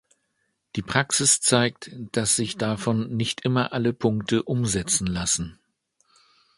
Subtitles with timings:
[0.75, 5.59] Die Praxis zeigt, dass sich davon nicht immer alle Punkte umsetzen lassen.